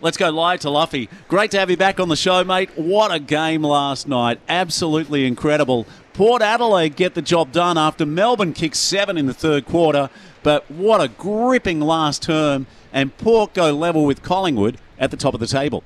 Let's 0.00 0.16
go 0.16 0.30
live 0.30 0.60
to 0.60 0.70
Luffy. 0.70 1.08
Great 1.28 1.50
to 1.52 1.58
have 1.58 1.70
you 1.70 1.76
back 1.76 1.98
on 1.98 2.08
the 2.08 2.16
show, 2.16 2.44
mate. 2.44 2.70
What 2.76 3.12
a 3.12 3.18
game 3.18 3.62
last 3.62 4.06
night. 4.06 4.40
Absolutely 4.48 5.26
incredible. 5.26 5.86
Port 6.12 6.42
Adelaide 6.42 6.96
get 6.96 7.14
the 7.14 7.22
job 7.22 7.52
done 7.52 7.78
after 7.78 8.04
Melbourne 8.04 8.52
kicked 8.52 8.76
seven 8.76 9.16
in 9.16 9.26
the 9.26 9.34
third 9.34 9.66
quarter. 9.66 10.10
But 10.42 10.70
what 10.70 11.00
a 11.00 11.08
gripping 11.08 11.80
last 11.80 12.22
term. 12.22 12.66
And 12.92 13.16
Port 13.18 13.54
go 13.54 13.72
level 13.72 14.04
with 14.04 14.22
Collingwood 14.22 14.78
at 14.98 15.10
the 15.10 15.16
top 15.16 15.34
of 15.34 15.40
the 15.40 15.46
table. 15.46 15.84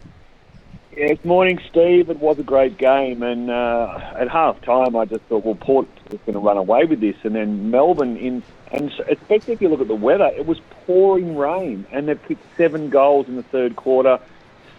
Yes, 0.96 1.18
morning, 1.24 1.58
Steve. 1.70 2.10
It 2.10 2.18
was 2.18 2.38
a 2.38 2.42
great 2.42 2.76
game, 2.76 3.22
and 3.22 3.50
uh, 3.50 3.98
at 4.14 4.28
half 4.28 4.60
time, 4.60 4.94
I 4.94 5.06
just 5.06 5.22
thought, 5.22 5.42
well, 5.42 5.54
Port 5.54 5.88
is 6.10 6.18
going 6.26 6.34
to 6.34 6.38
run 6.38 6.58
away 6.58 6.84
with 6.84 7.00
this, 7.00 7.16
and 7.22 7.34
then 7.34 7.70
Melbourne 7.70 8.18
in, 8.18 8.42
and 8.72 8.90
especially 9.10 9.52
if 9.54 9.60
you 9.60 9.68
look 9.68 9.80
at 9.80 9.88
the 9.88 9.94
weather, 9.94 10.30
it 10.36 10.46
was 10.46 10.58
pouring 10.86 11.36
rain, 11.36 11.86
and 11.92 12.08
they 12.08 12.14
picked 12.14 12.42
seven 12.56 12.88
goals 12.88 13.28
in 13.28 13.36
the 13.36 13.42
third 13.44 13.76
quarter, 13.76 14.18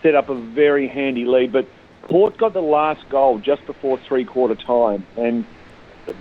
set 0.01 0.15
up 0.15 0.29
a 0.29 0.35
very 0.35 0.87
handy 0.87 1.25
lead. 1.25 1.51
But 1.51 1.67
Port 2.03 2.37
got 2.37 2.53
the 2.53 2.61
last 2.61 3.07
goal 3.09 3.37
just 3.37 3.65
before 3.65 3.99
three 4.07 4.25
quarter 4.25 4.55
time, 4.55 5.05
and 5.15 5.45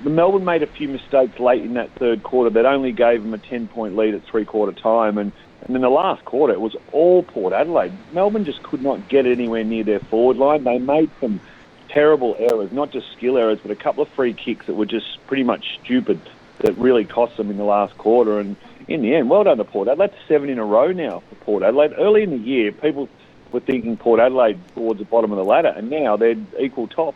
Melbourne 0.05 0.44
made 0.44 0.62
a 0.62 0.66
few 0.66 0.88
mistakes 0.88 1.41
late 1.41 1.62
in 1.62 1.74
that 1.74 1.91
third 1.98 2.22
quarter 2.22 2.50
that 2.50 2.66
only 2.66 2.92
gave 2.92 3.22
them 3.22 3.34
a 3.34 3.38
ten 3.38 3.69
point 3.69 3.97
lead 3.97 4.14
at 4.14 4.22
three 4.30 4.44
quarter 4.44 4.72
time, 4.72 5.16
and 5.19 5.32
and 5.66 5.77
in 5.77 5.82
the 5.82 5.88
last 5.88 6.25
quarter, 6.25 6.52
it 6.52 6.60
was 6.60 6.77
all 6.92 7.22
Port 7.22 7.52
Adelaide. 7.52 7.97
Melbourne 8.12 8.44
just 8.44 8.62
could 8.64 8.82
not 8.82 9.08
get 9.08 9.27
anywhere 9.27 9.62
near 9.62 9.84
their 9.84 10.00
forward 10.00 10.36
line. 10.36 10.64
They 10.64 10.78
made 10.78 11.10
some 11.20 11.41
terrible 11.88 12.36
errors, 12.38 12.72
not 12.72 12.91
just 12.91 13.06
skill 13.16 13.38
errors, 13.38 13.60
but 13.62 13.70
a 13.70 13.77
couple 13.77 14.02
of 14.02 14.08
free 14.10 14.34
kicks 14.34 14.66
that 14.66 14.75
were 14.75 14.86
just 14.86 15.06
pretty 15.27 15.44
much 15.44 15.64
stupid 15.84 16.20
that 16.62 16.77
really 16.78 17.05
cost 17.05 17.36
them 17.36 17.50
in 17.50 17.56
the 17.56 17.64
last 17.64 17.96
quarter. 17.98 18.38
And 18.38 18.56
in 18.88 19.02
the 19.02 19.14
end, 19.14 19.30
well 19.30 19.44
done 19.44 19.58
to 19.58 19.64
Port 19.64 19.88
Adelaide. 19.88 20.10
That's 20.10 20.28
seven 20.28 20.48
in 20.48 20.58
a 20.58 20.64
row 20.64 20.92
now 20.92 21.22
for 21.28 21.34
Port 21.36 21.62
Adelaide. 21.62 21.92
Early 21.98 22.22
in 22.22 22.30
the 22.30 22.38
year, 22.38 22.72
people 22.72 23.08
were 23.52 23.60
thinking 23.60 23.96
Port 23.96 24.20
Adelaide 24.20 24.58
towards 24.74 24.98
the 24.98 25.04
bottom 25.04 25.30
of 25.30 25.38
the 25.38 25.44
ladder, 25.44 25.72
and 25.77 25.91
now 25.91 26.16
they're 26.16 26.36
equal 26.58 26.88
top. 26.88 27.14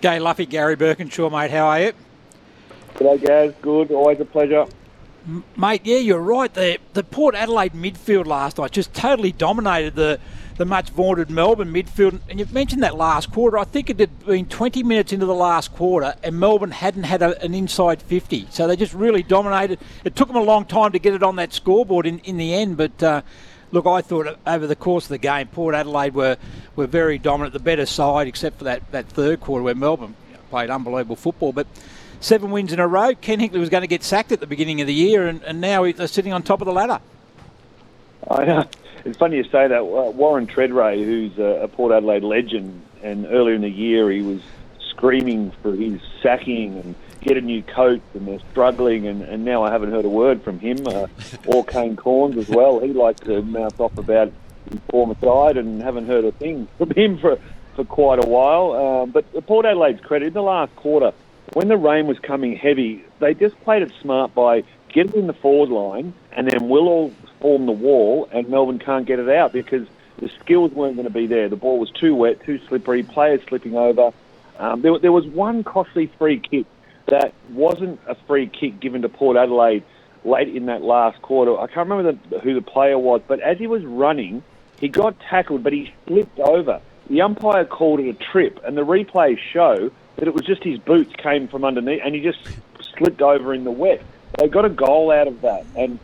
Gay 0.00 0.18
Luffy, 0.18 0.46
Gary 0.46 0.76
Birkinshaw, 0.76 1.30
mate. 1.30 1.50
How 1.50 1.66
are 1.66 1.80
you? 1.80 1.92
G'day, 2.94 3.24
Gaz. 3.24 3.54
Good. 3.62 3.90
Always 3.90 4.20
a 4.20 4.24
pleasure. 4.24 4.66
Mate, 5.56 5.82
yeah, 5.84 5.98
you're 5.98 6.18
right. 6.18 6.52
The 6.52 6.78
the 6.94 7.04
Port 7.04 7.34
Adelaide 7.34 7.72
midfield 7.72 8.26
last 8.26 8.58
night 8.58 8.72
just 8.72 8.92
totally 8.92 9.30
dominated 9.30 9.94
the 9.94 10.18
the 10.56 10.64
much 10.64 10.90
vaunted 10.90 11.30
Melbourne 11.30 11.72
midfield. 11.72 12.20
And 12.28 12.38
you've 12.38 12.52
mentioned 12.52 12.82
that 12.82 12.96
last 12.96 13.32
quarter. 13.32 13.58
I 13.58 13.64
think 13.64 13.90
it 13.90 13.98
had 13.98 14.26
been 14.26 14.46
20 14.46 14.82
minutes 14.82 15.12
into 15.12 15.26
the 15.26 15.34
last 15.34 15.74
quarter, 15.74 16.14
and 16.22 16.38
Melbourne 16.38 16.70
hadn't 16.70 17.04
had 17.04 17.22
a, 17.22 17.40
an 17.42 17.54
inside 17.54 18.02
50. 18.02 18.48
So 18.50 18.66
they 18.66 18.76
just 18.76 18.94
really 18.94 19.22
dominated. 19.22 19.78
It 20.04 20.16
took 20.16 20.28
them 20.28 20.36
a 20.36 20.42
long 20.42 20.64
time 20.64 20.92
to 20.92 20.98
get 20.98 21.14
it 21.14 21.22
on 21.22 21.36
that 21.36 21.52
scoreboard 21.52 22.06
in, 22.06 22.18
in 22.20 22.36
the 22.36 22.54
end, 22.54 22.76
but. 22.76 23.02
Uh, 23.02 23.22
look, 23.72 23.86
I 23.86 24.02
thought 24.02 24.38
over 24.46 24.66
the 24.66 24.76
course 24.76 25.06
of 25.06 25.08
the 25.08 25.18
game, 25.18 25.48
Port 25.48 25.74
Adelaide 25.74 26.14
were, 26.14 26.36
were 26.76 26.86
very 26.86 27.18
dominant, 27.18 27.54
the 27.54 27.58
better 27.58 27.86
side, 27.86 28.28
except 28.28 28.58
for 28.58 28.64
that, 28.64 28.92
that 28.92 29.08
third 29.08 29.40
quarter 29.40 29.62
where 29.62 29.74
Melbourne 29.74 30.14
played 30.50 30.68
unbelievable 30.68 31.16
football. 31.16 31.52
But 31.52 31.66
seven 32.20 32.50
wins 32.50 32.72
in 32.72 32.78
a 32.78 32.86
row. 32.86 33.14
Ken 33.14 33.40
Hinkley 33.40 33.58
was 33.58 33.70
going 33.70 33.80
to 33.80 33.88
get 33.88 34.02
sacked 34.02 34.32
at 34.32 34.40
the 34.40 34.46
beginning 34.46 34.80
of 34.80 34.86
the 34.86 34.94
year, 34.94 35.26
and, 35.26 35.42
and 35.42 35.60
now 35.60 35.90
they're 35.90 36.06
sitting 36.06 36.32
on 36.32 36.42
top 36.42 36.60
of 36.60 36.66
the 36.66 36.72
ladder. 36.72 37.00
I 38.30 38.44
know. 38.44 38.68
It's 39.04 39.18
funny 39.18 39.36
you 39.36 39.44
say 39.44 39.68
that. 39.68 39.80
Uh, 39.80 40.10
Warren 40.10 40.46
Tredrea, 40.46 41.04
who's 41.04 41.36
a, 41.38 41.64
a 41.64 41.68
Port 41.68 41.92
Adelaide 41.92 42.22
legend, 42.22 42.82
and 43.02 43.26
earlier 43.26 43.54
in 43.54 43.62
the 43.62 43.70
year 43.70 44.10
he 44.10 44.22
was 44.22 44.40
screaming 44.90 45.50
for 45.62 45.74
his 45.74 46.00
sacking 46.22 46.78
and 46.78 46.94
get 47.20 47.36
a 47.36 47.40
new 47.40 47.62
coach, 47.62 48.02
and 48.14 48.28
they're 48.28 48.40
struggling, 48.50 49.06
and, 49.06 49.22
and 49.22 49.44
now 49.44 49.64
I 49.64 49.70
haven't 49.70 49.90
heard 49.90 50.04
a 50.04 50.08
word 50.08 50.42
from 50.42 50.58
him 50.58 50.86
uh, 50.86 51.06
or 51.46 51.64
Kane 51.64 51.96
Cornes 51.96 52.36
as 52.36 52.48
well. 52.48 52.78
He 52.80 52.92
likes 52.92 53.20
to 53.22 53.42
mouth 53.42 53.80
off 53.80 53.96
about 53.98 54.32
his 54.70 54.80
former 54.90 55.16
side, 55.20 55.56
and 55.56 55.82
haven't 55.82 56.06
heard 56.06 56.24
a 56.24 56.32
thing 56.32 56.68
from 56.78 56.90
him 56.90 57.18
for 57.18 57.38
for 57.74 57.84
quite 57.84 58.22
a 58.22 58.28
while. 58.28 58.72
Um, 58.72 59.10
but 59.10 59.24
Port 59.46 59.66
Adelaide's 59.66 60.00
credit 60.02 60.28
in 60.28 60.34
the 60.34 60.42
last 60.42 60.74
quarter, 60.76 61.12
when 61.54 61.68
the 61.68 61.76
rain 61.76 62.06
was 62.06 62.18
coming 62.18 62.56
heavy, 62.56 63.04
they 63.18 63.34
just 63.34 63.58
played 63.62 63.82
it 63.82 63.92
smart 64.00 64.34
by 64.34 64.62
getting 64.92 65.14
in 65.14 65.26
the 65.26 65.32
forward 65.32 65.70
line, 65.70 66.14
and 66.32 66.48
then 66.48 66.68
we'll 66.68 66.88
all 66.88 67.12
form 67.40 67.66
the 67.66 67.72
wall, 67.72 68.28
and 68.32 68.48
Melbourne 68.48 68.78
can't 68.78 69.06
get 69.06 69.18
it 69.18 69.28
out 69.28 69.52
because 69.52 69.86
the 70.18 70.30
skills 70.40 70.72
weren't 70.72 70.96
going 70.96 71.08
to 71.08 71.12
be 71.12 71.26
there. 71.26 71.48
The 71.48 71.56
ball 71.56 71.78
was 71.78 71.90
too 71.90 72.14
wet, 72.14 72.44
too 72.44 72.60
slippery, 72.68 73.02
players 73.02 73.40
slipping 73.48 73.76
over. 73.76 74.12
Um, 74.58 74.82
there, 74.82 74.98
there 74.98 75.12
was 75.12 75.26
one 75.26 75.64
costly 75.64 76.06
free 76.18 76.38
kick 76.38 76.66
that 77.06 77.34
wasn't 77.50 78.00
a 78.06 78.14
free 78.14 78.46
kick 78.46 78.78
given 78.80 79.02
to 79.02 79.08
Port 79.08 79.36
Adelaide 79.36 79.82
late 80.24 80.54
in 80.54 80.66
that 80.66 80.82
last 80.82 81.20
quarter. 81.22 81.58
I 81.58 81.66
can't 81.66 81.88
remember 81.88 82.18
the, 82.30 82.38
who 82.40 82.54
the 82.54 82.62
player 82.62 82.98
was, 82.98 83.22
but 83.26 83.40
as 83.40 83.58
he 83.58 83.66
was 83.66 83.84
running, 83.84 84.42
he 84.78 84.88
got 84.88 85.18
tackled, 85.20 85.62
but 85.62 85.72
he 85.72 85.92
slipped 86.06 86.38
over. 86.38 86.80
The 87.10 87.22
umpire 87.22 87.64
called 87.64 88.00
it 88.00 88.08
a 88.08 88.14
trip, 88.14 88.60
and 88.64 88.76
the 88.76 88.84
replays 88.84 89.38
show 89.38 89.90
that 90.16 90.28
it 90.28 90.34
was 90.34 90.44
just 90.44 90.62
his 90.62 90.78
boots 90.78 91.12
came 91.16 91.48
from 91.48 91.64
underneath, 91.64 92.00
and 92.04 92.14
he 92.14 92.20
just 92.20 92.38
slipped 92.96 93.20
over 93.20 93.52
in 93.52 93.64
the 93.64 93.70
wet. 93.70 94.02
They 94.38 94.48
got 94.48 94.64
a 94.64 94.70
goal 94.70 95.10
out 95.10 95.28
of 95.28 95.40
that, 95.42 95.64
and 95.76 95.98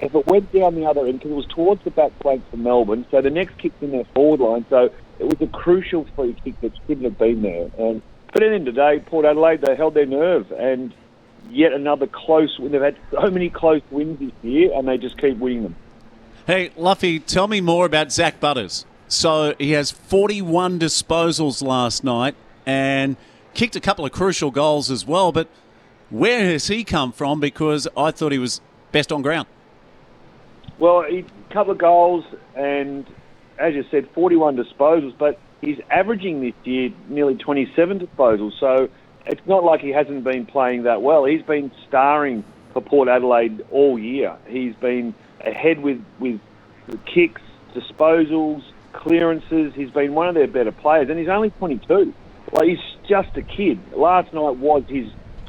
if 0.00 0.14
it 0.14 0.26
went 0.26 0.52
down 0.52 0.74
the 0.74 0.86
other 0.86 1.06
end, 1.06 1.18
because 1.18 1.30
it 1.30 1.34
was 1.34 1.46
towards 1.46 1.84
the 1.84 1.90
back 1.90 2.12
flank 2.20 2.42
for 2.50 2.56
Melbourne, 2.56 3.06
so 3.10 3.20
the 3.20 3.30
next 3.30 3.58
kick's 3.58 3.80
in 3.80 3.92
their 3.92 4.04
forward 4.14 4.40
line, 4.40 4.66
so 4.68 4.90
it 5.18 5.24
was 5.24 5.40
a 5.40 5.46
crucial 5.46 6.06
free 6.16 6.34
kick 6.44 6.60
that 6.60 6.72
shouldn't 6.86 7.04
have 7.04 7.18
been 7.18 7.42
there. 7.42 7.70
And 7.78 8.02
but 8.32 8.42
at 8.42 8.48
the 8.48 8.54
end 8.54 8.68
of 8.68 8.74
the 8.74 8.80
day, 8.80 8.98
Port 9.06 9.24
Adelaide 9.24 9.60
they 9.60 9.76
held 9.76 9.94
their 9.94 10.06
nerve, 10.06 10.50
and 10.52 10.92
yet 11.50 11.72
another 11.72 12.06
close 12.06 12.58
win. 12.58 12.72
They've 12.72 12.80
had 12.80 12.96
so 13.10 13.30
many 13.30 13.48
close 13.50 13.82
wins 13.90 14.18
this 14.18 14.32
year, 14.42 14.72
and 14.74 14.88
they 14.88 14.98
just 14.98 15.18
keep 15.18 15.38
winning 15.38 15.62
them. 15.62 15.76
Hey, 16.46 16.72
Luffy, 16.76 17.20
tell 17.20 17.48
me 17.48 17.60
more 17.60 17.86
about 17.86 18.12
Zak 18.12 18.40
Butters. 18.40 18.84
So 19.08 19.54
he 19.58 19.72
has 19.72 19.90
41 19.90 20.78
disposals 20.78 21.62
last 21.62 22.04
night 22.04 22.34
and 22.66 23.16
kicked 23.54 23.76
a 23.76 23.80
couple 23.80 24.04
of 24.04 24.12
crucial 24.12 24.50
goals 24.50 24.90
as 24.90 25.06
well. 25.06 25.30
But 25.30 25.48
where 26.10 26.44
has 26.44 26.66
he 26.68 26.84
come 26.84 27.12
from? 27.12 27.40
Because 27.40 27.88
I 27.96 28.10
thought 28.10 28.32
he 28.32 28.38
was 28.38 28.60
best 28.92 29.12
on 29.12 29.22
ground. 29.22 29.48
Well, 30.78 31.02
he 31.02 31.24
couple 31.50 31.74
goals 31.74 32.24
and, 32.56 33.06
as 33.58 33.74
you 33.74 33.84
said, 33.90 34.08
41 34.10 34.56
disposals. 34.56 35.16
But 35.16 35.38
he's 35.60 35.78
averaging 35.90 36.40
this 36.40 36.54
year 36.64 36.90
nearly 37.08 37.36
27 37.36 38.00
disposals. 38.00 38.58
So 38.58 38.88
it's 39.26 39.46
not 39.46 39.64
like 39.64 39.80
he 39.80 39.90
hasn't 39.90 40.24
been 40.24 40.46
playing 40.46 40.82
that 40.82 41.00
well. 41.00 41.24
He's 41.24 41.42
been 41.42 41.70
starring 41.88 42.44
for 42.72 42.82
Port 42.82 43.08
Adelaide 43.08 43.64
all 43.70 43.98
year. 43.98 44.36
He's 44.46 44.74
been 44.74 45.14
ahead 45.40 45.80
with 45.80 46.04
with 46.18 46.40
kicks, 47.06 47.40
disposals, 47.74 48.62
clearances. 48.92 49.72
He's 49.74 49.90
been 49.90 50.14
one 50.14 50.28
of 50.28 50.34
their 50.34 50.48
better 50.48 50.72
players, 50.72 51.08
and 51.08 51.18
he's 51.18 51.28
only 51.28 51.50
22. 51.50 52.12
Like 52.52 52.68
he's 52.68 52.78
just 53.08 53.36
a 53.36 53.42
kid. 53.42 53.78
Last 53.94 54.32
night 54.34 54.56
was 54.56 54.82
his 54.88 55.06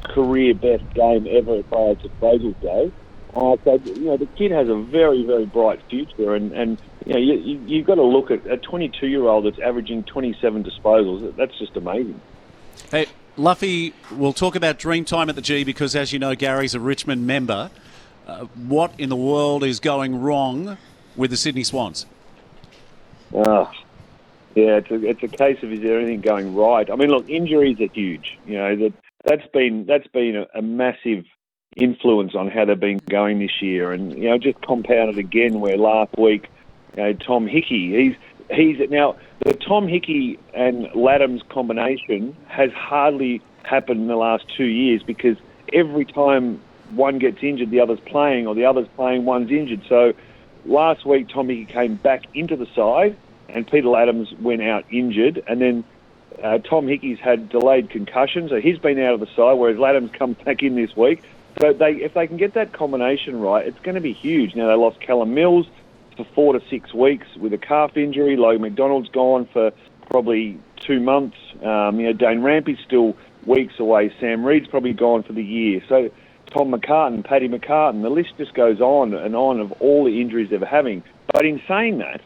career 0.08 0.54
best 0.54 0.84
game 0.94 1.26
ever 1.30 1.56
as 1.56 1.64
far 1.66 1.90
as 1.90 1.98
day. 2.60 2.92
Uh, 3.34 3.56
so 3.64 3.78
you 3.84 4.06
know 4.06 4.16
the 4.16 4.26
kid 4.38 4.50
has 4.50 4.68
a 4.68 4.76
very 4.76 5.24
very 5.24 5.44
bright 5.44 5.80
future, 5.90 6.34
and 6.34 6.52
and 6.52 6.80
you 7.04 7.12
know 7.12 7.18
you, 7.18 7.34
you 7.34 7.60
you've 7.66 7.86
got 7.86 7.96
to 7.96 8.02
look 8.02 8.30
at 8.30 8.46
a 8.46 8.56
22 8.56 9.06
year 9.06 9.26
old 9.26 9.44
that's 9.44 9.58
averaging 9.58 10.04
27 10.04 10.64
disposals. 10.64 11.36
That's 11.36 11.56
just 11.58 11.76
amazing. 11.76 12.18
Hey, 12.90 13.06
Luffy, 13.36 13.92
we'll 14.10 14.32
talk 14.32 14.56
about 14.56 14.78
Dreamtime 14.78 15.28
at 15.28 15.34
the 15.34 15.42
G 15.42 15.64
because, 15.64 15.94
as 15.94 16.12
you 16.12 16.18
know, 16.18 16.34
Gary's 16.34 16.74
a 16.74 16.80
Richmond 16.80 17.26
member. 17.26 17.70
Uh, 18.26 18.46
what 18.54 18.92
in 18.98 19.10
the 19.10 19.16
world 19.16 19.62
is 19.62 19.80
going 19.80 20.20
wrong 20.20 20.78
with 21.14 21.30
the 21.30 21.36
Sydney 21.36 21.62
Swans? 21.62 22.06
Oh, 23.34 23.70
yeah, 24.54 24.78
it's 24.78 24.90
a, 24.90 25.06
it's 25.06 25.22
a 25.22 25.28
case 25.28 25.62
of 25.62 25.70
is 25.72 25.82
there 25.82 25.98
anything 25.98 26.22
going 26.22 26.54
right? 26.54 26.90
I 26.90 26.96
mean, 26.96 27.10
look, 27.10 27.28
injuries 27.28 27.78
are 27.80 27.92
huge. 27.92 28.38
You 28.46 28.56
know 28.56 28.76
that 28.76 28.92
that's 29.26 29.46
been 29.48 29.84
that's 29.86 30.06
been 30.08 30.36
a, 30.36 30.58
a 30.58 30.62
massive 30.62 31.24
influence 31.76 32.34
on 32.34 32.48
how 32.48 32.64
they've 32.64 32.80
been 32.80 33.00
going 33.10 33.38
this 33.40 33.60
year, 33.60 33.92
and 33.92 34.16
you 34.16 34.30
know 34.30 34.38
just 34.38 34.60
compounded 34.62 35.18
again 35.18 35.60
where 35.60 35.76
last 35.76 36.16
week, 36.16 36.48
you 36.96 37.02
know, 37.02 37.12
Tom 37.12 37.46
Hickey, 37.46 37.94
he's 37.96 38.16
he's 38.50 38.90
now 38.90 39.16
the 39.44 39.52
Tom 39.52 39.88
Hickey 39.88 40.38
and 40.54 40.86
Ladhams 40.86 41.46
combination 41.48 42.36
has 42.46 42.70
hardly 42.72 43.42
happened 43.64 44.00
in 44.02 44.06
the 44.06 44.16
last 44.16 44.44
two 44.56 44.64
years 44.64 45.02
because 45.02 45.36
every 45.72 46.04
time 46.04 46.60
one 46.90 47.18
gets 47.18 47.42
injured, 47.42 47.70
the 47.70 47.80
other's 47.80 48.00
playing, 48.00 48.46
or 48.46 48.54
the 48.54 48.64
other's 48.64 48.88
playing, 48.94 49.24
one's 49.24 49.50
injured. 49.50 49.82
So 49.88 50.12
last 50.64 51.04
week, 51.04 51.28
Tom 51.28 51.48
Hickey 51.48 51.64
came 51.64 51.96
back 51.96 52.24
into 52.32 52.56
the 52.56 52.66
side, 52.76 53.16
and 53.48 53.66
Peter 53.66 53.88
Ladhams 53.88 54.38
went 54.40 54.62
out 54.62 54.84
injured, 54.90 55.42
and 55.48 55.60
then 55.60 55.84
uh, 56.42 56.58
Tom 56.58 56.86
Hickey's 56.86 57.18
had 57.18 57.48
delayed 57.48 57.90
concussion, 57.90 58.48
so 58.48 58.60
he's 58.60 58.78
been 58.78 58.98
out 59.00 59.14
of 59.14 59.20
the 59.20 59.26
side, 59.26 59.54
whereas 59.54 59.76
Ladhams 59.76 60.12
come 60.12 60.32
back 60.44 60.62
in 60.62 60.74
this 60.74 60.96
week. 60.96 61.22
So 61.60 61.72
they, 61.72 61.92
if 61.92 62.14
they 62.14 62.26
can 62.26 62.36
get 62.36 62.54
that 62.54 62.72
combination 62.72 63.40
right, 63.40 63.66
it's 63.66 63.78
going 63.80 63.94
to 63.94 64.00
be 64.00 64.12
huge. 64.12 64.54
Now 64.54 64.68
they 64.68 64.74
lost 64.74 65.00
Callum 65.00 65.32
Mills 65.34 65.66
for 66.16 66.24
four 66.34 66.52
to 66.52 66.62
six 66.68 66.92
weeks 66.92 67.26
with 67.36 67.52
a 67.52 67.58
calf 67.58 67.96
injury. 67.96 68.36
Logan 68.36 68.62
McDonald's 68.62 69.08
gone 69.08 69.46
for 69.52 69.72
probably 70.10 70.58
two 70.76 71.00
months. 71.00 71.36
Um, 71.62 71.98
you 71.98 72.06
know, 72.06 72.12
Dane 72.12 72.42
Rampe's 72.42 72.80
still 72.84 73.16
weeks 73.46 73.78
away. 73.78 74.12
Sam 74.20 74.44
Reid's 74.44 74.66
probably 74.68 74.92
gone 74.92 75.22
for 75.22 75.32
the 75.32 75.44
year. 75.44 75.82
So 75.88 76.10
Tom 76.50 76.72
McCartin, 76.72 77.24
Paddy 77.24 77.48
McCartin, 77.48 78.02
the 78.02 78.10
list 78.10 78.34
just 78.36 78.54
goes 78.54 78.80
on 78.80 79.14
and 79.14 79.34
on 79.34 79.60
of 79.60 79.72
all 79.80 80.04
the 80.04 80.20
injuries 80.20 80.50
they're 80.50 80.64
having. 80.64 81.02
But 81.32 81.46
in 81.46 81.60
saying 81.66 81.98
that, 81.98 82.20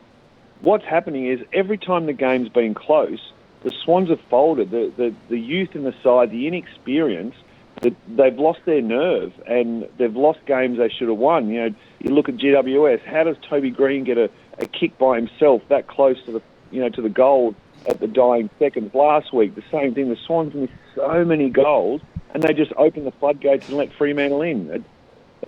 what's 0.60 0.84
happening 0.84 1.26
is 1.26 1.40
every 1.52 1.78
time 1.78 2.06
the 2.06 2.12
game's 2.12 2.48
been 2.48 2.74
close, 2.74 3.32
the 3.62 3.70
Swans 3.84 4.08
have 4.08 4.20
folded. 4.30 4.70
The, 4.70 4.92
the, 4.96 5.14
the 5.28 5.38
youth 5.38 5.74
in 5.74 5.84
the 5.84 5.94
side, 6.02 6.30
the 6.30 6.46
inexperience, 6.46 7.34
the, 7.82 7.94
they've 8.08 8.38
lost 8.38 8.60
their 8.64 8.82
nerve 8.82 9.32
and 9.46 9.88
they've 9.98 10.14
lost 10.14 10.40
games 10.46 10.78
they 10.78 10.88
should 10.88 11.08
have 11.08 11.18
won. 11.18 11.48
You 11.48 11.68
know, 11.68 11.74
you 12.00 12.14
look 12.14 12.28
at 12.28 12.36
GWS. 12.36 13.04
How 13.04 13.24
does 13.24 13.36
Toby 13.48 13.70
Greene 13.70 14.04
get 14.04 14.18
a, 14.18 14.30
a 14.58 14.66
kick 14.66 14.98
by 14.98 15.16
himself 15.16 15.62
that 15.68 15.88
close 15.88 16.22
to 16.24 16.32
the 16.32 16.42
you 16.70 16.80
know 16.80 16.88
to 16.90 17.02
the 17.02 17.08
goal 17.08 17.54
at 17.86 18.00
the 18.00 18.06
dying 18.06 18.50
seconds 18.58 18.94
last 18.94 19.32
week? 19.32 19.54
The 19.54 19.64
same 19.70 19.94
thing. 19.94 20.08
The 20.08 20.18
Swans 20.26 20.54
missed 20.54 20.72
so 20.94 21.24
many 21.24 21.48
goals 21.48 22.02
and 22.34 22.42
they 22.42 22.52
just 22.52 22.72
open 22.76 23.04
the 23.04 23.12
floodgates 23.12 23.68
and 23.68 23.76
let 23.76 23.92
Fremantle 23.92 24.42
in. 24.42 24.70
It, 24.70 24.84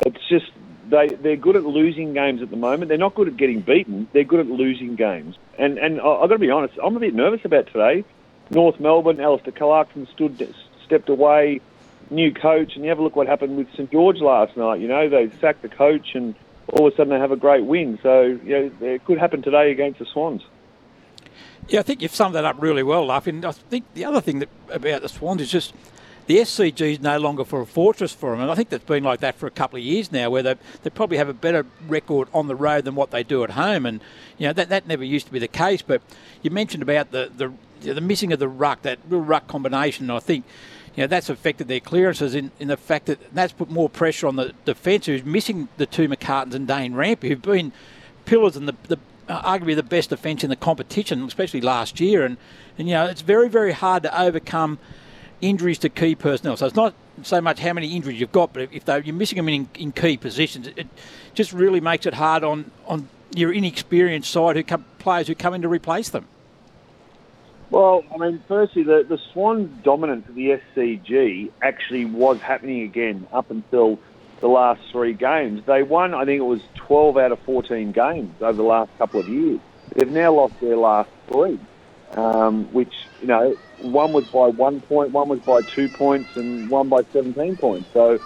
it's 0.01 0.29
just 0.29 0.51
they 0.93 1.09
they're 1.09 1.37
good 1.37 1.57
at 1.57 1.65
losing 1.65 2.13
games 2.13 2.43
at 2.43 2.51
the 2.51 2.57
moment. 2.57 2.89
They're 2.91 2.99
not 2.99 3.15
good 3.15 3.27
at 3.27 3.37
getting 3.37 3.61
beaten. 3.61 4.07
They're 4.13 4.25
good 4.25 4.41
at 4.41 4.47
losing 4.47 4.95
games. 4.95 5.37
And 5.59 5.79
and 5.79 6.01
I've 6.01 6.29
got 6.29 6.35
to 6.35 6.39
be 6.39 6.51
honest, 6.51 6.75
I'm 6.85 6.97
a 6.97 7.01
bit 7.01 7.15
nervous 7.15 7.45
about 7.45 7.67
today. 7.67 8.05
North 8.51 8.79
Melbourne, 8.79 9.19
Alastair 9.19 9.53
Clarkson 9.53 10.07
stood 10.13 10.55
stepped 10.85 11.09
away, 11.09 11.61
new 12.11 12.33
coach, 12.33 12.75
and 12.75 12.85
you 12.85 12.91
have 12.91 12.99
a 12.99 13.03
look 13.03 13.17
what 13.17 13.27
happened 13.27 13.57
with 13.57 13.73
St 13.73 13.91
George 13.91 14.19
last 14.19 14.57
night. 14.57 14.81
You 14.81 14.89
know 14.89 15.09
they 15.09 15.31
sacked 15.41 15.63
the 15.63 15.71
coach, 15.71 16.15
and 16.15 16.35
all 16.69 16.87
of 16.87 16.93
a 16.93 16.97
sudden 16.97 17.13
they 17.13 17.19
have 17.19 17.33
a 17.33 17.37
great 17.37 17.65
win. 17.65 17.99
So 18.03 18.39
you 18.45 18.71
know 18.81 18.87
it 18.87 19.05
could 19.07 19.19
happen 19.19 19.41
today 19.43 19.73
against 19.73 19.99
the 19.99 20.07
Swans. 20.07 20.43
Yeah, 21.69 21.81
I 21.81 21.85
think 21.85 22.03
you've 22.03 22.15
summed 22.15 22.35
that 22.35 22.45
up 22.45 22.61
really 22.61 22.83
well, 22.83 23.07
Luff. 23.07 23.27
And 23.27 23.45
I 23.47 23.53
think 23.53 23.87
the 23.95 24.05
other 24.05 24.21
thing 24.21 24.41
that, 24.41 24.49
about 24.71 25.01
the 25.01 25.09
Swans 25.09 25.41
is 25.41 25.51
just 25.51 25.73
the 26.27 26.39
SCG 26.39 26.93
is 26.93 27.01
no 27.01 27.19
longer 27.19 27.45
for 27.45 27.61
a 27.61 27.67
fortress 27.67 28.13
for 28.13 28.31
them. 28.31 28.41
And 28.41 28.51
I 28.51 28.55
think 28.55 28.69
that's 28.69 28.85
been 28.85 29.05
like 29.05 29.21
that 29.21 29.37
for 29.37 29.47
a 29.47 29.51
couple 29.51 29.79
of 29.79 29.85
years 29.85 30.13
now, 30.13 30.31
where 30.31 30.43
they, 30.43 30.55
they 30.83 30.91
probably 30.91 31.17
have 31.17 31.29
a 31.29 31.35
better 31.35 31.67
record 31.89 32.29
on 32.33 32.47
the 32.47 32.55
road 32.55 32.85
than 32.85 32.95
what 32.95 33.11
they 33.11 33.23
do 33.23 33.43
at 33.45 33.51
home. 33.51 33.87
And, 33.87 34.01
you 34.39 34.47
know, 34.47 34.53
that, 34.53 34.69
that 34.69 34.87
never 34.87 35.05
used 35.05 35.27
to 35.27 35.33
be 35.33 35.39
the 35.39 35.49
case. 35.49 35.83
But 35.83 36.01
you 36.43 36.51
mentioned 36.51 36.83
about 36.83 37.11
the, 37.11 37.31
the, 37.37 37.93
the 37.93 38.01
missing 38.01 38.33
of 38.33 38.39
the 38.39 38.49
ruck, 38.49 38.83
that 38.83 39.01
real 39.09 39.21
ruck 39.21 39.49
combination. 39.49 40.11
I 40.11 40.21
think, 40.21 40.45
you 40.95 41.03
know, 41.03 41.07
that's 41.09 41.29
affected 41.29 41.67
their 41.67 41.81
clearances 41.81 42.35
in, 42.35 42.53
in 42.61 42.69
the 42.69 42.77
fact 42.77 43.07
that 43.07 43.35
that's 43.35 43.53
put 43.53 43.71
more 43.71 43.89
pressure 43.89 44.29
on 44.29 44.37
the 44.37 44.53
defence, 44.65 45.07
who's 45.07 45.25
missing 45.25 45.69
the 45.77 45.87
two 45.87 46.09
McCartins 46.09 46.55
and 46.55 46.69
Dane 46.69 46.93
Rampe, 46.93 47.27
who've 47.27 47.43
been 47.43 47.73
pillars 48.27 48.57
and 48.57 48.69
the, 48.69 48.77
the 48.87 48.99
uh, 49.29 49.43
arguably 49.43 49.75
the 49.75 49.83
best 49.83 50.11
defence 50.11 50.45
in 50.45 50.51
the 50.51 50.57
competition, 50.57 51.23
especially 51.25 51.61
last 51.61 51.99
year. 51.99 52.25
And, 52.25 52.37
and, 52.79 52.89
you 52.89 52.95
know, 52.95 53.07
it's 53.07 53.23
very, 53.23 53.49
very 53.49 53.73
hard 53.73 54.05
to 54.05 54.21
overcome– 54.21 54.79
injuries 55.43 55.79
to 55.79 55.91
key 55.91 56.15
personnel. 56.15 56.57
So 56.57 56.65
it's 56.65 56.77
not 56.77 56.95
so 57.23 57.41
much 57.43 57.59
how 57.59 57.75
many 57.75 57.95
injuries 57.95 58.19
you've 58.19 58.33
got, 58.33 58.55
but 58.55 58.69
if 58.73 58.89
you're 58.89 59.15
missing 59.15 59.37
them 59.37 59.49
in, 59.49 59.69
in 59.75 59.93
key 59.93 60.17
positions, 60.17 60.69
it 60.69 60.87
just 61.35 61.53
really 61.53 61.81
makes 61.81 62.07
it 62.07 62.15
hard 62.15 62.43
on, 62.43 62.71
on 62.87 63.09
your 63.35 63.53
inexperienced 63.53 64.31
side 64.31 64.57
who 64.57 64.63
come, 64.63 64.87
players 64.99 65.27
who 65.27 65.35
come 65.35 65.53
in 65.53 65.63
to 65.63 65.69
replace 65.69 66.09
them. 66.09 66.27
Well, 67.71 68.05
I 68.15 68.19
mean, 68.19 68.43
firstly, 68.49 68.83
the, 68.83 69.05
the 69.07 69.19
Swan 69.33 69.81
dominance 69.83 70.29
of 70.29 70.35
the 70.35 70.61
SCG 70.77 71.51
actually 71.61 72.05
was 72.05 72.39
happening 72.39 72.83
again 72.83 73.27
up 73.33 73.51
until 73.51 73.99
the 74.41 74.49
last 74.49 74.83
three 74.91 75.15
games. 75.15 75.65
They 75.65 75.83
won, 75.83 76.15
I 76.15 76.25
think 76.25 76.41
it 76.41 76.45
was 76.45 76.61
12 76.75 77.17
out 77.17 77.33
of 77.33 77.39
14 77.41 77.93
games 77.93 78.35
over 78.43 78.53
the 78.53 78.63
last 78.63 78.91
couple 78.99 79.21
of 79.21 79.29
years. 79.29 79.61
They've 79.95 80.11
now 80.11 80.33
lost 80.35 80.61
their 80.61 80.77
last 80.77 81.09
three, 81.29 81.59
um, 82.13 82.65
which, 82.73 82.93
you 83.21 83.29
know, 83.29 83.57
one 83.83 84.13
was 84.13 84.25
by 84.25 84.49
one 84.49 84.81
point, 84.81 85.11
one 85.11 85.29
was 85.29 85.41
by 85.41 85.61
two 85.63 85.89
points, 85.89 86.31
and 86.37 86.69
one 86.69 86.89
by 86.89 87.03
17 87.13 87.57
points. 87.57 87.89
So, 87.93 88.19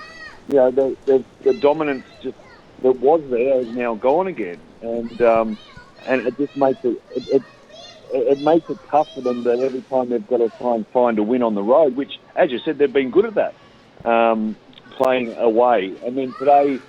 you 0.49 0.55
know, 0.55 0.71
the, 0.71 0.97
the, 1.07 1.25
the 1.45 1.53
dominance 1.55 2.05
just 2.23 2.37
that 2.83 2.99
was 3.01 3.23
there 3.31 3.61
is 3.63 3.69
now 3.69 3.95
gone 3.95 4.27
again, 4.27 4.61
and 4.83 5.21
um, 5.23 5.59
and 6.07 6.27
it 6.27 6.37
just 6.37 6.55
makes 6.55 6.79
it, 6.85 7.03
it, 7.15 7.25
it 7.29 7.43
it 8.13 8.41
makes 8.41 8.69
it 8.69 8.79
tough 8.91 9.09
for 9.15 9.21
them 9.21 9.45
that 9.45 9.59
every 9.61 9.83
time 9.83 10.11
they've 10.11 10.27
got 10.27 10.39
to 10.39 10.51
try 10.59 10.75
and 10.75 10.87
find 10.89 11.19
a 11.19 11.23
win 11.23 11.43
on 11.43 11.55
the 11.55 11.63
road, 11.63 11.97
which, 11.97 12.13
as 12.37 12.51
you 12.51 12.59
said, 12.65 12.79
they've 12.79 12.93
been 12.93 13.11
good 13.11 13.27
at 13.27 13.35
that, 13.35 14.09
um, 14.09 14.57
playing 14.97 15.35
away. 15.37 15.93
And 16.05 16.17
then 16.17 16.35
today, 16.39 16.81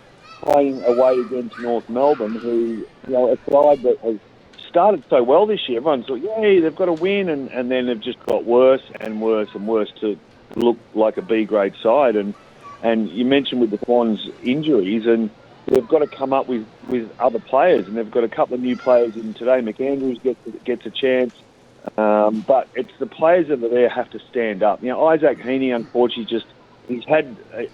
playing 0.44 0.84
away 0.84 1.22
against 1.22 1.58
North 1.58 1.90
Melbourne, 1.90 2.40
who, 2.40 2.86
you 3.08 3.14
know, 3.14 3.32
a 3.32 3.38
side 3.52 3.82
that 3.84 3.98
has 4.04 4.20
started 4.68 5.04
so 5.10 5.24
well 5.24 5.46
this 5.46 5.68
year. 5.68 5.78
Everyone 5.78 6.04
thought, 6.04 6.22
yay, 6.22 6.60
they've 6.60 6.76
got 6.76 6.90
a 6.90 6.94
win, 6.94 7.30
and, 7.30 7.50
and 7.50 7.72
then 7.72 7.88
they've 7.88 8.00
just 8.00 8.24
got 8.26 8.46
worse 8.46 8.84
and 9.00 9.22
worse 9.22 9.50
and 9.54 9.68
worse 9.68 9.92
to 10.02 10.18
look 10.56 10.78
like 10.94 11.18
a 11.18 11.22
B 11.22 11.46
grade 11.46 11.76
side. 11.82 12.16
And 12.16 12.34
and 12.84 13.10
you 13.10 13.26
mentioned 13.26 13.62
with 13.62 13.72
the 13.72 13.80
Swans 13.86 14.30
injuries, 14.44 15.06
and 15.06 15.30
they've 15.66 15.88
got 15.88 16.00
to 16.00 16.08
come 16.08 16.34
up 16.34 16.48
with, 16.48 16.66
with 16.88 17.10
other 17.20 17.40
players, 17.40 17.88
and 17.88 17.98
they've 17.98 18.10
got 18.10 18.24
a 18.24 18.30
couple 18.30 18.56
of 18.56 18.62
new 18.62 18.78
players 18.78 19.16
in 19.16 19.34
today. 19.34 19.62
McAndrews 19.62 20.22
gets 20.22 20.40
gets 20.64 20.86
a 20.86 20.92
chance, 20.92 21.34
um, 21.98 22.42
but 22.42 22.68
it's 22.76 22.92
the 23.00 23.08
players 23.08 23.48
that 23.48 23.64
are 23.64 23.70
there 23.70 23.90
have 23.90 24.10
to 24.12 24.20
stand 24.30 24.64
up. 24.64 24.82
You 24.82 24.90
know, 24.90 25.06
Isaac 25.08 25.40
Heaney, 25.40 25.76
unfortunately, 25.76 26.26
just 26.26 26.46
he's 26.88 27.06
had 27.06 27.36
a, 27.54 27.68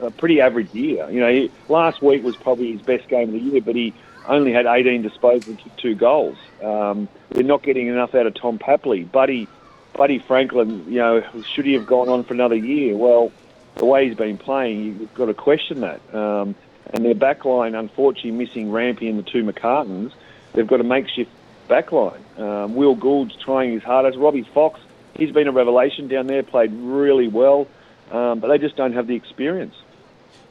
a 0.00 0.10
pretty 0.10 0.40
average 0.40 0.74
year. 0.74 1.08
You 1.10 1.20
know, 1.20 1.32
he, 1.32 1.50
last 1.68 2.02
week 2.02 2.24
was 2.24 2.36
probably 2.36 2.72
his 2.72 2.82
best 2.82 3.08
game 3.08 3.28
of 3.28 3.34
the 3.34 3.40
year, 3.40 3.60
but 3.60 3.76
he 3.76 3.94
only 4.26 4.52
had 4.52 4.66
18 4.66 5.02
disposals 5.02 5.46
and 5.46 5.76
two 5.76 5.94
goals. 5.94 6.36
Um, 6.62 7.08
they're 7.30 7.44
not 7.44 7.62
getting 7.62 7.88
enough 7.88 8.14
out 8.14 8.26
of 8.26 8.34
Tom 8.34 8.58
Papley. 8.58 9.10
Buddy, 9.10 9.48
Buddy 9.94 10.18
Franklin, 10.18 10.84
you 10.86 10.98
know, 10.98 11.22
should 11.54 11.64
he 11.64 11.74
have 11.74 11.86
gone 11.86 12.08
on 12.08 12.24
for 12.24 12.34
another 12.34 12.56
year? 12.56 12.96
Well, 12.96 13.32
the 13.76 13.86
way 13.86 14.06
he's 14.06 14.16
been 14.16 14.38
playing, 14.38 14.84
you've 15.00 15.14
got 15.14 15.26
to 15.26 15.34
question 15.34 15.80
that. 15.80 16.00
Um, 16.14 16.54
and 16.92 17.04
their 17.04 17.14
backline, 17.14 17.78
unfortunately, 17.78 18.32
missing 18.32 18.70
Rampe 18.70 19.08
and 19.08 19.18
the 19.18 19.22
two 19.22 19.44
McCartins, 19.44 20.12
they've 20.52 20.66
got 20.66 20.80
a 20.80 20.84
makeshift 20.84 21.30
backline. 21.68 22.20
Um, 22.38 22.74
Will 22.74 22.94
Gould's 22.94 23.36
trying 23.36 23.72
his 23.72 23.82
hardest. 23.82 24.18
Robbie 24.18 24.42
Fox, 24.42 24.80
he's 25.14 25.30
been 25.30 25.46
a 25.46 25.52
revelation 25.52 26.08
down 26.08 26.26
there, 26.26 26.42
played 26.42 26.72
really 26.72 27.28
well, 27.28 27.68
um, 28.10 28.40
but 28.40 28.48
they 28.48 28.58
just 28.58 28.76
don't 28.76 28.92
have 28.92 29.06
the 29.06 29.14
experience. 29.14 29.74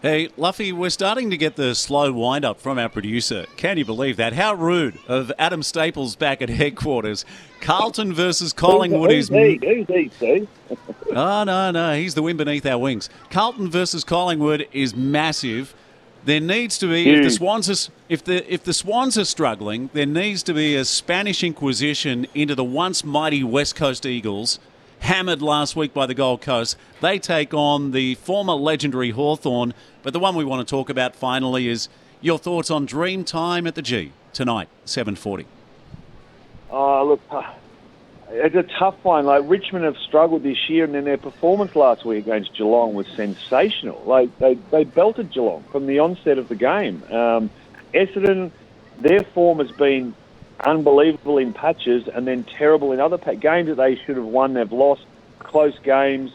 Hey, 0.02 0.30
Luffy, 0.38 0.72
we're 0.72 0.92
starting 0.92 1.30
to 1.30 1.36
get 1.36 1.58
the 1.58 1.76
slow 1.76 2.14
wind 2.14 2.46
up 2.46 2.62
from 2.62 2.80
our 2.80 2.88
producer. 2.88 3.46
Can 3.58 3.78
you 3.78 3.84
believe 3.84 4.16
that? 4.16 4.32
How 4.32 4.54
rude 4.54 4.98
of 5.10 5.30
Adam 5.38 5.62
Staples 5.62 6.16
back 6.16 6.42
at 6.42 6.48
headquarters. 6.48 7.26
Carlton 7.60 8.14
versus 8.14 8.54
Collingwood 8.54 9.12
is. 9.12 9.28
Who's 9.28 9.60
he, 9.60 10.10
Steve? 10.16 10.48
oh, 11.14 11.44
no, 11.44 11.72
no. 11.72 11.96
He's 11.96 12.14
the 12.14 12.24
wind 12.24 12.38
beneath 12.38 12.66
our 12.66 12.78
wings. 12.78 13.10
Carlton 13.30 13.70
versus 13.70 14.06
Collingwood 14.06 14.70
is 14.72 14.96
massive. 14.96 15.76
There 16.24 16.40
needs 16.40 16.78
to 16.78 16.88
be 16.88 17.10
if 17.10 17.22
the 17.22 17.32
Swans 17.32 17.70
are, 17.70 17.92
if 18.08 18.24
the 18.24 18.54
if 18.54 18.64
the 18.64 18.74
Swans 18.74 19.18
are 19.18 19.26
struggling, 19.26 19.90
there 19.92 20.06
needs 20.06 20.44
to 20.44 20.54
be 20.54 20.78
a 20.78 20.86
Spanish 20.86 21.44
Inquisition 21.44 22.26
into 22.34 22.56
the 22.56 22.64
once 22.64 23.04
mighty 23.04 23.44
West 23.44 23.76
Coast 23.76 24.06
Eagles 24.06 24.60
hammered 25.00 25.42
last 25.42 25.76
week 25.76 25.94
by 25.94 26.06
the 26.06 26.14
Gold 26.14 26.42
Coast. 26.42 26.78
They 27.02 27.20
take 27.20 27.54
on 27.54 27.92
the 27.92 28.16
former 28.16 28.54
legendary 28.54 29.12
Hawthorn. 29.12 29.74
But 30.04 30.14
the 30.14 30.20
one 30.20 30.36
we 30.36 30.46
want 30.46 30.66
to 30.66 30.70
talk 30.70 30.90
about 30.90 31.16
finally 31.16 31.68
is 31.68 31.90
your 32.22 32.38
thoughts 32.38 32.70
on 32.70 32.86
Dream 32.86 33.24
Time 33.24 33.68
at 33.68 33.76
the 33.76 33.82
G 33.82 34.12
tonight, 34.34 34.70
7:40. 34.86 35.46
Oh, 36.72 37.06
look, 37.08 37.22
uh, 37.32 37.42
it's 38.30 38.56
a 38.56 38.64
tough 38.78 38.96
one. 39.04 39.26
Like 39.26 39.44
Richmond 39.46 39.86
have 39.86 39.98
struggled 39.98 40.44
this 40.44 40.70
year, 40.70 40.84
and 40.84 40.94
then 40.94 41.06
their 41.06 41.18
performance 41.18 41.76
last 41.76 42.06
week 42.06 42.26
against 42.26 42.54
Geelong 42.56 42.94
was 42.94 43.08
sensational. 43.16 44.02
Like 44.06 44.38
they 44.40 44.56
they 44.72 44.84
belted 44.84 45.32
Geelong 45.32 45.64
from 45.72 45.88
the 45.88 46.00
onset 46.00 46.38
of 46.38 46.48
the 46.48 46.56
game. 46.56 47.02
Um, 47.12 47.50
Essendon, 47.94 48.52
their 49.00 49.22
form 49.22 49.60
has 49.60 49.72
been 49.72 50.14
unbelievable 50.62 51.38
in 51.38 51.54
patches 51.54 52.08
and 52.08 52.28
then 52.28 52.44
terrible 52.44 52.92
in 52.92 53.00
other 53.00 53.18
pa- 53.18 53.34
games 53.34 53.68
that 53.68 53.76
they 53.76 53.96
should 53.96 54.18
have 54.18 54.26
won. 54.26 54.54
They've 54.54 54.72
lost 54.72 55.02
close 55.40 55.78
games. 55.80 56.32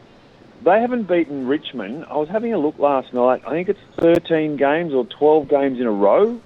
They 0.62 0.80
haven't 0.80 1.04
beaten 1.04 1.46
Richmond. 1.46 2.06
I 2.08 2.16
was 2.16 2.28
having 2.28 2.52
a 2.54 2.58
look 2.58 2.78
last 2.78 3.12
night. 3.12 3.42
I 3.46 3.50
think 3.50 3.68
it's 3.68 3.80
13 3.98 4.56
games 4.56 4.94
or 4.94 5.04
12 5.04 5.48
games 5.48 5.78
in 5.78 5.86
a 5.86 5.92
row. 5.92 6.40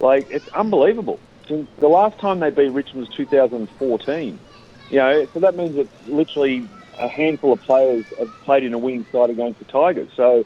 Like 0.00 0.30
it's 0.30 0.46
unbelievable. 0.48 1.18
Since 1.48 1.68
the 1.78 1.88
last 1.88 2.18
time 2.18 2.40
they 2.40 2.50
beat 2.50 2.68
Richmond 2.70 3.06
was 3.08 3.16
2014. 3.16 4.38
You 4.90 4.96
know, 4.96 5.26
so 5.34 5.40
that 5.40 5.56
means 5.56 5.74
that 5.76 5.88
literally 6.08 6.68
a 6.98 7.08
handful 7.08 7.52
of 7.52 7.60
players 7.62 8.04
have 8.18 8.30
played 8.44 8.64
in 8.64 8.72
a 8.74 8.78
winning 8.78 9.06
side 9.12 9.30
against 9.30 9.58
the 9.58 9.64
Tigers. 9.66 10.08
So 10.16 10.44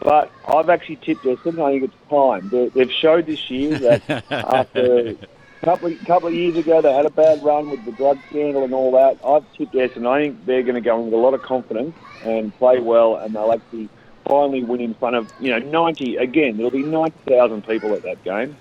But 0.00 0.30
I've 0.48 0.68
actually 0.70 0.96
tipped 0.96 1.24
Essendon. 1.24 1.64
I 1.64 1.72
think 1.78 1.84
it's 1.84 2.10
time. 2.10 2.48
They- 2.48 2.68
They've 2.68 2.92
showed 2.92 3.26
this 3.26 3.50
year 3.50 3.78
that 3.78 4.24
after 4.30 5.16
couple 5.64 5.92
of, 5.92 6.04
couple 6.04 6.28
of 6.28 6.34
years 6.34 6.56
ago 6.56 6.80
they 6.82 6.92
had 6.92 7.06
a 7.06 7.10
bad 7.10 7.42
run 7.42 7.70
with 7.70 7.84
the 7.84 7.92
drug 7.92 8.18
scandal 8.28 8.64
and 8.64 8.74
all 8.74 8.92
that. 8.92 9.18
I've 9.26 9.44
tipped 9.54 9.74
Essendon. 9.74 10.06
I 10.06 10.22
think 10.24 10.46
they're 10.46 10.62
going 10.62 10.74
to 10.74 10.80
go 10.80 10.98
in 10.98 11.06
with 11.06 11.14
a 11.14 11.18
lot 11.18 11.34
of 11.34 11.42
confidence 11.42 11.94
and 12.24 12.54
play 12.58 12.78
well, 12.80 13.16
and 13.16 13.34
they'll 13.34 13.52
actually 13.52 13.88
finally 14.28 14.62
win 14.62 14.80
in 14.80 14.94
front 14.94 15.16
of 15.16 15.32
you 15.40 15.50
know 15.50 15.58
90 15.58 16.16
again. 16.16 16.56
There'll 16.56 16.70
be 16.70 16.82
90,000 16.82 17.66
people 17.66 17.92
at 17.94 18.02
that 18.02 18.22
game. 18.24 18.56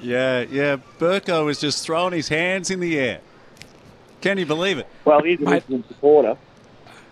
Yeah, 0.00 0.42
yeah. 0.50 0.76
Burko 0.98 1.44
was 1.44 1.60
just 1.60 1.84
throwing 1.84 2.12
his 2.12 2.28
hands 2.28 2.70
in 2.70 2.80
the 2.80 2.98
air. 2.98 3.20
Can 4.20 4.38
you 4.38 4.46
believe 4.46 4.78
it? 4.78 4.86
Well, 5.04 5.22
he's 5.22 5.38
an 5.40 5.46
Mate. 5.46 5.64
Essendon 5.68 5.86
supporter. 5.88 6.36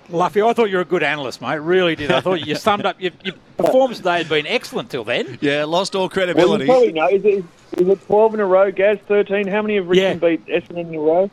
Luffy, 0.09 0.41
I 0.41 0.53
thought 0.53 0.71
you 0.71 0.77
were 0.77 0.83
a 0.83 0.85
good 0.85 1.03
analyst, 1.03 1.41
mate. 1.43 1.57
Really 1.57 1.97
did. 1.97 2.13
I 2.13 2.21
thought 2.21 2.47
you 2.47 2.55
summed 2.55 2.87
up 2.87 3.01
your, 3.01 3.11
your 3.25 3.35
performance 3.57 3.99
today 3.99 4.19
had 4.19 4.29
been 4.29 4.47
excellent 4.47 4.89
till 4.89 5.03
then. 5.03 5.37
Yeah, 5.41 5.65
lost 5.65 5.97
all 5.97 6.03
Well, 6.03 6.09
credibility. 6.11 6.65
you 6.65 6.71
probably 6.71 6.93
know. 6.93 7.09
Is 7.09 7.25
it, 7.25 7.45
is 7.77 7.89
it 7.89 8.07
12 8.07 8.35
in 8.35 8.41
a 8.41 8.47
row, 8.47 8.71
Gaz? 8.73 8.99
13? 9.09 9.47
How 9.47 9.63
many 9.63 9.77
have 9.77 9.87
Richmond 9.89 10.23
Yeah. 10.23 10.29
beat 10.37 10.47
Essendon 10.47 10.89
in 10.89 10.95
a 10.95 11.01
row? 11.01 11.31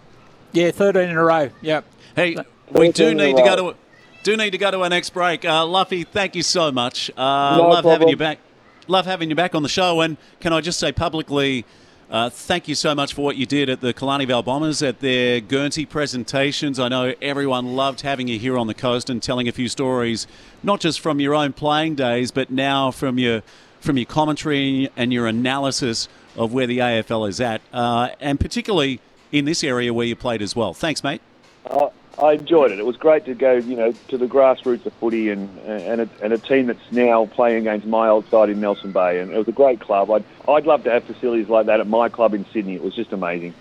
Yeah, 0.52 0.72
13 0.72 1.10
in 1.10 1.18
a 1.18 1.24
row. 1.24 1.50
Yep. 1.62 1.86
Hey, 2.16 2.36
we 2.72 2.88
do 2.88 2.92
Thirteen 2.92 3.08
in 3.08 3.20
a 3.20 3.26
need 3.28 3.38
to 3.38 3.44
go 3.44 3.56
row. 3.56 3.72
to 3.72 3.78
do 4.24 4.38
need 4.38 4.52
to 4.52 4.58
go 4.58 4.72
to 4.72 4.82
our 4.84 4.90
next 4.90 5.10
break. 5.12 5.44
Uh, 5.46 5.66
Luffy, 5.66 6.04
thank 6.04 6.36
you 6.36 6.44
so 6.44 6.72
much. 6.72 7.10
Uh, 7.18 7.58
No 7.58 7.70
love 7.70 7.86
having 7.86 8.08
you 8.08 8.16
back. 8.18 8.40
Love 8.88 9.06
having 9.06 9.30
you 9.30 9.36
back 9.36 9.56
on 9.56 9.64
the 9.64 9.70
show. 9.70 10.02
And 10.02 10.18
can 10.40 10.54
I 10.54 10.62
just 10.62 10.80
say 10.80 10.92
publicly, 10.92 11.66
uh, 12.12 12.30
thank 12.30 12.68
you 12.68 12.76
so 12.76 12.94
much 12.94 13.14
for 13.14 13.24
what 13.24 13.36
you 13.38 13.46
did 13.46 13.70
at 13.70 13.82
the 13.82 13.94
Killarney 13.94 14.26
Vale 14.26 14.44
Bombers 14.44 14.82
at 14.84 15.00
their 15.00 15.40
Guernsey 15.42 15.86
presentations. 15.86 16.80
I 16.80 16.88
know 16.88 17.14
everyone 17.22 17.76
loved 17.76 18.02
having 18.02 18.28
you 18.28 18.38
here 18.40 18.58
on 18.58 18.68
the 18.68 18.74
coast 18.74 19.10
and 19.10 19.22
telling 19.24 19.48
a 19.48 19.52
few 19.52 19.68
stories, 19.68 20.28
not 20.62 20.80
just 20.80 21.00
from 21.00 21.20
your 21.20 21.34
own 21.34 21.52
playing 21.54 21.96
days, 21.96 22.32
but 22.32 22.50
now 22.52 22.92
from 22.92 23.18
your 23.18 23.42
from 23.84 23.98
your 23.98 24.06
commentary 24.06 24.90
and 24.96 25.12
your 25.12 25.28
analysis 25.28 26.08
of 26.38 26.54
where 26.54 26.66
the 26.66 26.80
AFL 26.80 27.28
is 27.28 27.42
at, 27.42 27.62
uh, 27.74 28.10
and 28.22 28.40
particularly 28.40 29.02
in 29.32 29.44
this 29.44 29.63
area 29.63 29.94
where 29.94 30.06
you 30.06 30.16
played 30.16 30.42
as 30.42 30.56
well. 30.56 30.74
Thanks, 30.74 31.04
mate. 31.04 31.22
I, 31.70 31.90
I 32.18 32.32
enjoyed 32.34 32.72
it. 32.72 32.80
It 32.80 32.86
was 32.86 32.96
great 32.96 33.25
to 33.25 33.34
go, 33.34 33.54
you 33.56 33.75
know, 33.75 33.92
to 34.08 34.18
the 34.18 34.25
grassroots 34.25 34.86
of 34.86 34.94
footy 34.94 35.30
and 35.30 35.50
and 35.68 36.02
a, 36.02 36.10
and 36.22 36.32
a 36.32 36.38
team 36.38 36.68
that's 36.68 36.92
now 36.92 37.25
playing 37.25 37.58
against 37.58 37.86
my 37.86 38.08
old 38.08 38.25
side 38.30 38.50
in 38.50 38.62
Nelson 38.62 38.94
Bay, 38.94 39.20
and 39.20 39.32
it 39.32 39.38
was 39.38 39.48
a 39.50 39.54
great 39.54 39.82
club. 39.82 40.10
I'd 40.12 40.24
I'd 40.48 40.66
love 40.66 40.86
to 40.86 40.92
have 40.92 41.04
facilities 41.04 41.50
like 41.50 41.66
that 41.66 41.82
at 41.82 41.88
my 41.88 42.08
club 42.08 42.34
in 42.34 42.46
Sydney. 42.54 42.75
It 42.75 42.84
was 42.84 42.96
just 42.96 43.12
amazing. 43.12 43.52